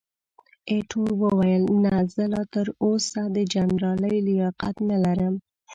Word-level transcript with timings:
ایټور 0.71 1.11
وویل، 1.23 1.63
نه، 1.83 1.93
زه 2.13 2.23
لا 2.33 2.41
تراوسه 2.53 3.21
د 3.35 3.37
جنرالۍ 3.53 4.17
لیاقت 4.27 4.75
نه 4.89 4.97
لرم. 5.03 5.35